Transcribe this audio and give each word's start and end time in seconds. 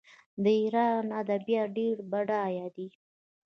د 0.43 0.45
ایران 0.61 1.05
ادبیات 1.21 1.67
ډیر 1.77 1.97
بډایه 2.11 2.67
دي. 2.75 2.87